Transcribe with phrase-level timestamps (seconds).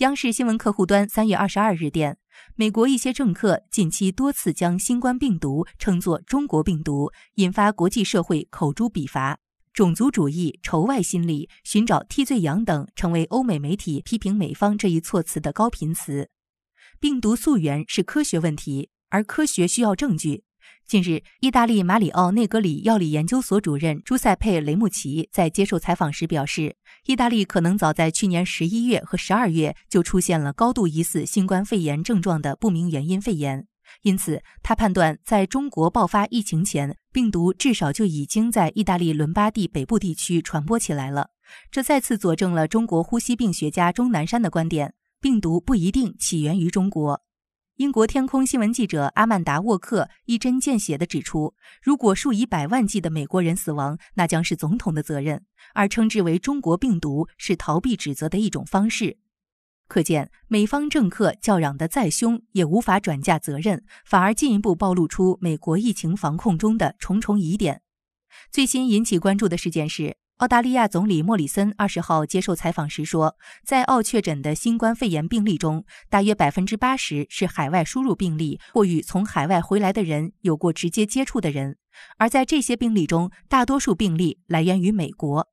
[0.00, 2.16] 央视新闻客户端三月二十二日电，
[2.56, 9.38] 美国一些政客近期多次将新冠病毒称作“中国病毒”，引发国际社会口诛笔伐。
[9.74, 16.30] 种族主义、仇外心理、寻找替罪羊等，成为欧美媒体批评美方这一措辞的高频词。
[16.98, 20.44] 病毒溯源是科学问题，而科学需要证据。
[20.86, 26.76] 近日，意大利马里奥内格里药理研究所主任朱塞佩·雷穆奇在接受采访时表示，
[27.06, 33.66] 意大利可能早在去年十一月和十二月就出现了高度疑似新冠肺炎症状的不明原因肺炎，
[34.02, 41.30] 因此他判断在中国爆发疫情前，病毒至少就已经在意大利伦巴第北部地区传播起来了。
[41.70, 47.22] 这再次佐证了中国呼吸病学家钟南山的观点：病毒不一定起源于中国。
[47.80, 59.16] 英国天空新闻记者阿曼达·沃克一针见血地指出，如果数以百万计的美国人死亡，那将是总统的责任，而称之为“中国病毒”是逃避指责的一种方式。
[59.88, 67.80] 可见，美方政客叫嚷得再凶，也无法转嫁责任，反而进一步暴露出美国疫情防控中的重重疑点。
[68.50, 70.16] 最新引起关注的事件是。
[70.38, 81.76] 澳大利亚总理莫里森二十号接受采访时说，在澳确诊的新冠肺炎病例中，大约百分之八十是海外输入病例或与从海外回来的人有过直接接触的人，
[82.16, 85.48] 而在这些病例中，大多数病例来源于美国。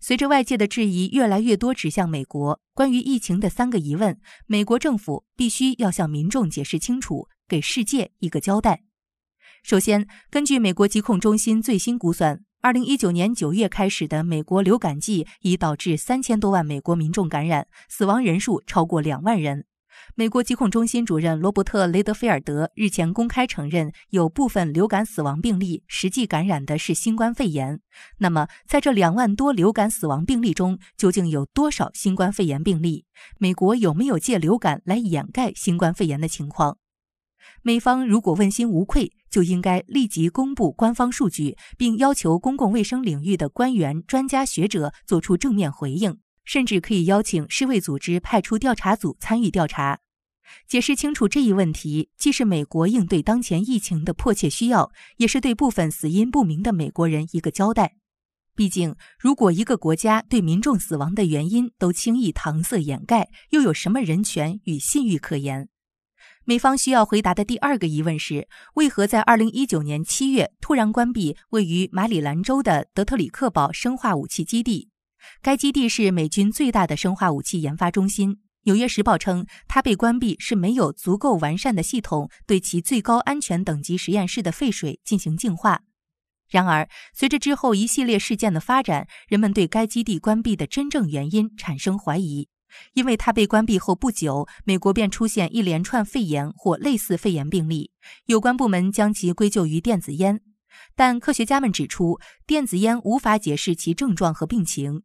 [0.00, 8.85] 随着外界的质疑越来越多指向美国，关于疫情的三个疑问，美国政府必须要向民众解释清楚，给世界一个交代。
[9.66, 12.38] 首先，根据美国疾控中心最新估算。
[12.60, 19.64] 二零一九年九月开始的美国流感季已导致三千多万美国民众感染，死亡人数超过两万人。
[20.14, 27.80] 美国疾控中心主任罗伯特·雷德菲尔德日前公开承认，有部分流感死亡病例实际感染的是新冠肺炎。
[28.18, 33.04] 那么，在这两万多流感死亡病例中，究竟有多少新冠肺炎病例？
[33.38, 36.78] 美国有没有借流感来掩盖新冠肺炎的情况？
[37.62, 49.98] 美方如果问心无愧，就应该立即公布官方数据，并要求公共卫生领域的官员、专家学者做出正面回应，甚至可以邀请世卫组织派出调查组参与调查，
[50.68, 57.96] 解释清楚这一问题，既是美国应对当前疫情的迫切需要，也是对部分死因不明的美国人一个交代。
[58.54, 65.68] 毕竟，如果一个国家对民众死亡的原因都轻易搪塞掩盖，又有什么人权与信誉可言？
[66.48, 74.88] 美方需要回答的第二个疑问是：为何在二零一九年七月突然关闭位于马里兰州的德特里克堡生化武器基地？
[75.42, 78.38] 该基地是美军最大的生化武器研发中心。
[78.62, 85.82] 纽约时报称，它被关闭是没有足够完善的系统对其最高安全等级实验室的废水进行净化。
[86.48, 92.46] 然而，随着之后一系列事件的发展，人们对该基地关闭的真正原因产生怀疑。
[92.94, 97.90] 因为它被关闭后不久，美国便出现一连串肺炎或类似肺炎病例，
[98.26, 100.40] 有关部门将其归咎于电子烟。
[100.94, 105.02] 但科学家们指出，电子烟无法解释其症状和病情。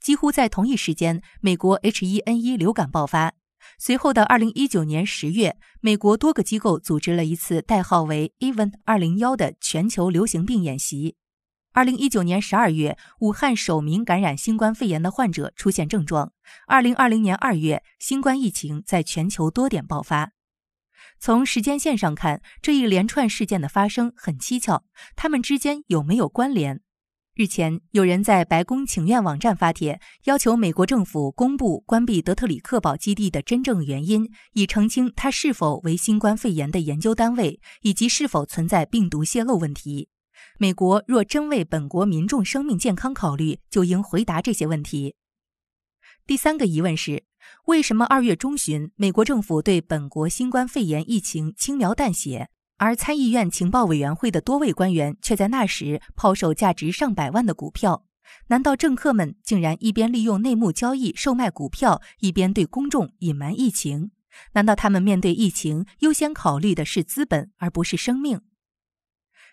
[0.00, 3.34] 几乎在同一时间，美国 H1N1 流感爆发。
[3.78, 11.14] 随后的2019年10月，美国多个机构组织了一次代号为 Event 201的全球流行病演习。
[11.74, 16.32] 二零一九年十二月，武汉首名感染新冠肺炎的患者出现症状。
[16.66, 20.32] 二零二零年二月，新冠疫情在全球多点爆发。
[21.18, 24.84] 从时间线上看，这一连串事件的发生很蹊跷，
[25.16, 26.82] 它们之间有没有关联？
[27.34, 40.10] 日前，有人在白宫请愿网站发帖，要求美国政府公布关闭德特里克堡基地的真正原因，以澄清它是否为新冠肺炎的研究单位，以及是否存在病毒泄露问题。
[40.58, 45.14] 美国若真为本国民众生命健康考虑，就应回答这些问题。
[46.26, 47.24] 第三个疑问是，
[47.66, 58.04] 为什么二月中旬美国政府对本国新冠肺炎疫情轻描淡写，而参议院情报委员会的多位官员却在那时抛售价值上百万的股票？
[58.46, 64.12] 难道政客们竟然一边利用内幕交易售卖股票，一边对公众隐瞒疫情？
[64.52, 68.40] 难道他们面对疫情优先考虑的是资本而不是生命？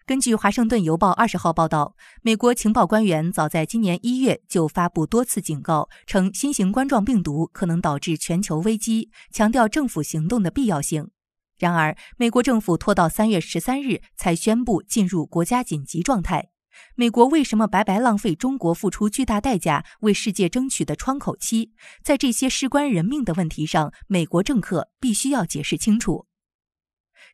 [0.10, 11.12] 根据《华盛顿邮报》二十号报道，美国情报官员早在今年一月就发布多次警告，称新型冠状病毒可能导致全球危机，强调政府行动的必要性。
[11.60, 16.50] 然而，美国政府拖到三月十三日才宣布进入国家紧急状态。
[16.96, 21.70] 美国为什么白白浪费中国付出巨大代价为世界争取的窗口期？
[22.04, 26.26] 在这些事关人命的问题上，美国政客必须要解释清楚。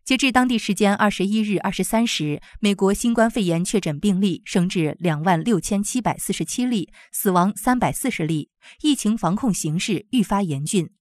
[0.05, 8.51] 截至当地时间二十一日二十三时，美国新冠肺炎确诊病例升至两万六千七百四十七例，死亡三百四十例，
[8.83, 10.91] 疫情防控形势愈发严峻。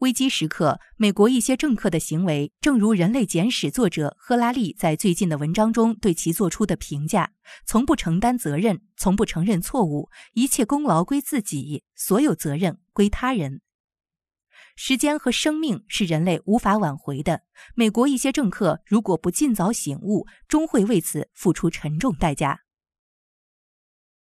[0.00, 7.32] 危机时刻，美国一些政客的行为，正如《人类简史》作者赫拉利在最近的文章中对其做出的评价：
[7.64, 13.62] 从不承担责任，从不承认错误，一切功劳归自己，所有责任归他人。
[14.76, 17.42] 时间和生命是人类无法挽回的。
[17.74, 22.60] 美国一些政客如果不尽早醒悟，终会为此付出沉重代价。